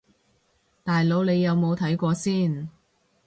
[0.83, 2.67] 大佬你有冇睇過先